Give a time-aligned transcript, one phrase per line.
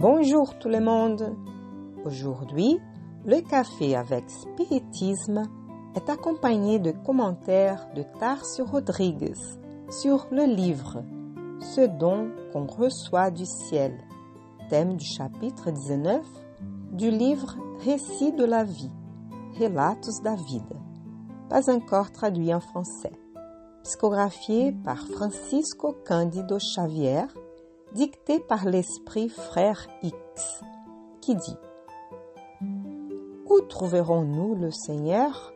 [0.00, 1.34] Bonjour tout le monde.
[2.04, 2.78] Aujourd'hui,
[3.24, 5.44] le café avec spiritisme
[5.94, 9.32] est accompagné de commentaires de Tarcio Rodrigues
[9.88, 11.02] sur le livre
[11.60, 13.96] Ce don qu'on reçoit du ciel,
[14.68, 16.20] thème du chapitre 19
[16.92, 18.92] du livre Récit de la vie,
[19.58, 20.76] Relatos da Vida,
[21.48, 23.12] pas encore traduit en français,
[23.82, 27.22] psychographié par Francisco Cândido Xavier,
[27.96, 30.62] dicté par l'esprit frère X,
[31.22, 31.56] qui dit
[33.48, 35.54] Où trouverons-nous le Seigneur?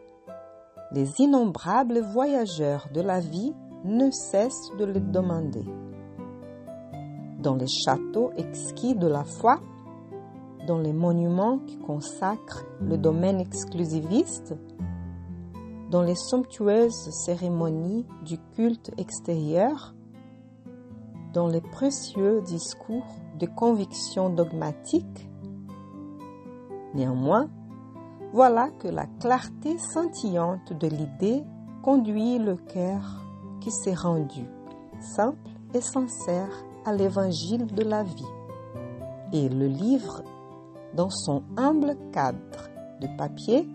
[0.92, 3.52] Les innombrables voyageurs de la vie
[3.84, 5.64] ne cessent de le demander.
[7.40, 9.60] Dans les châteaux exquis de la foi,
[10.66, 14.54] dans les monuments qui consacrent le domaine exclusiviste,
[15.90, 19.94] dans les somptueuses cérémonies du culte extérieur,
[21.32, 23.06] dans les précieux discours
[23.38, 25.28] de conviction dogmatique.
[26.94, 27.48] Néanmoins,
[28.32, 31.42] voilà que la clarté scintillante de l'idée
[31.82, 33.24] conduit le cœur
[33.60, 34.44] qui s'est rendu
[35.00, 38.24] simple et sincère à l'évangile de la vie.
[39.32, 40.22] Et le livre,
[40.94, 42.68] dans son humble cadre
[43.00, 43.68] de papier,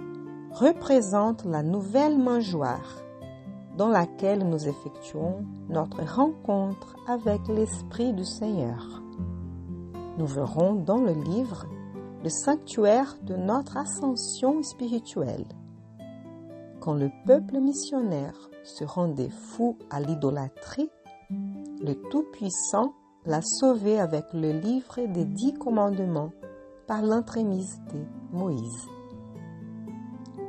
[0.52, 3.05] représente la nouvelle mangeoire
[3.76, 9.02] dans laquelle nous effectuons notre rencontre avec l'Esprit du Seigneur.
[10.18, 11.66] Nous verrons dans le livre
[12.23, 15.46] le sanctuaire de notre ascension spirituelle.
[16.80, 20.90] Quand le peuple missionnaire se rendait fou à l'idolâtrie,
[21.30, 22.94] le Tout-Puissant
[23.26, 26.31] l'a sauvé avec le livre des dix commandements
[26.88, 28.88] par l'entremise de Moïse.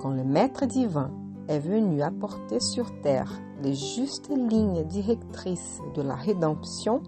[0.01, 1.11] Quand le Maître divin
[1.49, 3.31] est venu apporter sur terre
[3.63, 7.03] les justes lignes directrices de la rédemption,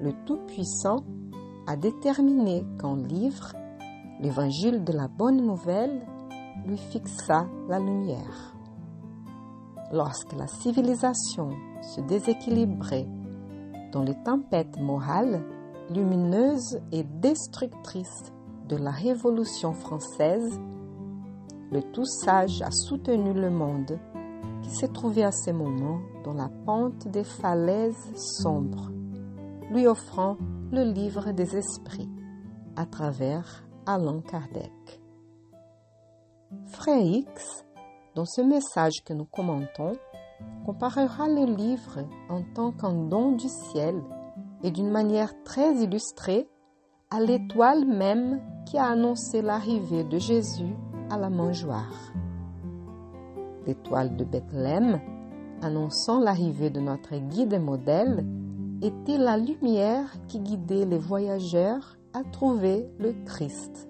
[0.00, 1.04] le Tout-Puissant
[1.66, 3.54] a déterminé qu'un livre,
[4.20, 6.06] l'Évangile de la Bonne Nouvelle,
[6.66, 8.54] lui fixa la lumière.
[9.92, 11.50] Lorsque la civilisation
[11.82, 13.06] se déséquilibrait
[13.92, 15.42] dans les tempêtes morales,
[15.90, 18.32] lumineuses et destructrices
[18.68, 20.60] de la Révolution française,
[21.70, 23.98] le tout sage a soutenu le monde
[24.62, 28.90] qui s'est trouvé à ce moment dans la pente des falaises sombres,
[29.70, 30.36] lui offrant
[30.72, 32.10] le livre des esprits
[32.76, 35.00] à travers Allan Kardec.
[36.66, 37.64] Frère X,
[38.14, 39.92] dans ce message que nous commentons,
[40.64, 44.02] comparera le livre en tant qu'un don du ciel
[44.62, 46.48] et d'une manière très illustrée
[47.10, 50.74] à l'étoile même qui a annoncé l'arrivée de Jésus
[51.10, 52.12] à la mangeoire.
[53.66, 55.00] L'étoile de Bethléem,
[55.62, 58.24] annonçant l'arrivée de notre guide modèle,
[58.82, 63.88] était la lumière qui guidait les voyageurs à trouver le Christ.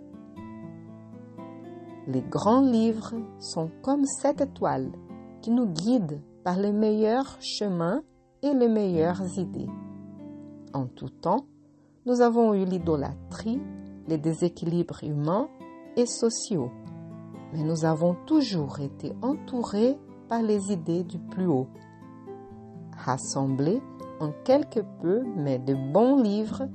[2.07, 4.93] Les grands livres sont comme cette étoile
[5.41, 8.03] qui nous guide par les meilleurs chemins
[8.43, 9.71] et les meilleures idées.
[10.75, 11.47] En tout temps,
[12.07, 13.61] nous avons eu l'idolâtrie,
[14.07, 15.49] les déséquilibres humains
[15.97, 16.71] et sociaux
[17.55, 19.97] mais nous avons toujours été entourés
[20.29, 21.69] par les idées du plus haut.
[22.97, 23.81] Rassemblés
[24.21, 26.69] en quelque peu, mais de bons livres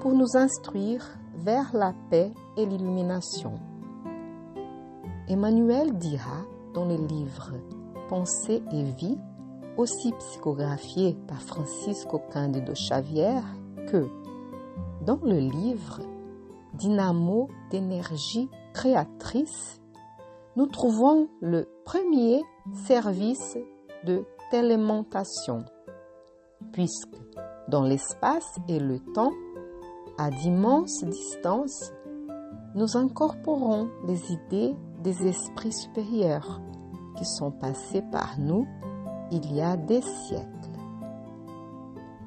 [0.00, 1.04] pour nous instruire
[1.36, 3.52] vers la paix et l'illumination.
[5.28, 6.44] Emmanuel dira
[6.74, 7.52] dans le livre
[8.08, 9.18] Pensée et vie,
[9.76, 13.40] aussi psychographié par Francisco Cândido Xavier,
[13.88, 14.08] que
[15.04, 16.00] dans le livre
[16.74, 19.80] Dynamo d'énergie créatrice
[20.56, 22.42] nous trouvons le premier
[22.86, 23.58] service
[24.04, 25.64] de télémentation,
[26.72, 27.16] puisque
[27.68, 29.32] dans l'espace et le temps,
[30.16, 31.92] à d'immenses distances,
[32.74, 36.62] nous incorporons les idées des esprits supérieurs
[37.16, 38.66] qui sont passés par nous
[39.30, 40.46] il y a des siècles.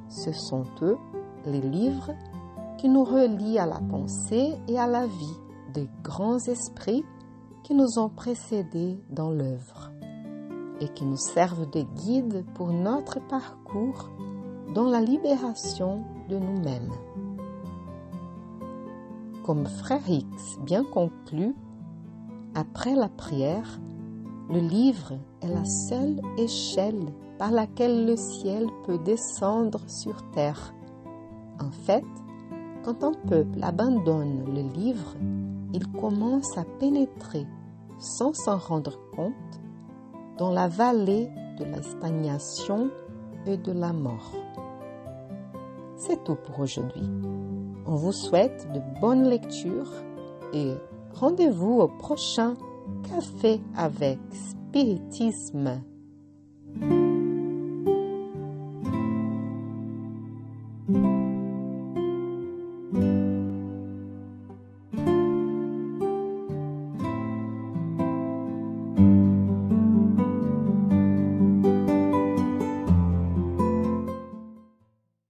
[0.10, 0.98] Ce sont eux,
[1.46, 2.14] les livres,
[2.78, 5.38] qui nous relient à la pensée et à la vie
[5.74, 7.06] des grands esprits
[7.64, 9.92] qui nous ont précédés dans l'œuvre
[10.82, 14.10] et qui nous servent de guide pour notre parcours
[14.74, 16.92] dans la libération de nous-mêmes.
[19.44, 21.56] Comme Frère X bien conclut,
[22.56, 23.80] après la prière,
[24.50, 30.74] le livre est la seule échelle par laquelle le ciel peut descendre sur terre.
[31.60, 32.06] En fait,
[32.84, 35.16] quand un peuple abandonne le livre,
[35.74, 37.46] il commence à pénétrer,
[38.00, 39.34] sans s'en rendre compte,
[40.38, 41.30] dans la vallée
[41.60, 42.90] de la stagnation
[43.46, 44.34] et de la mort.
[45.98, 47.10] C'est tout pour aujourd'hui.
[47.86, 49.92] On vous souhaite de bonnes lectures
[50.54, 50.74] et
[51.14, 52.54] rendez-vous au prochain
[53.04, 55.82] Café avec Spiritisme.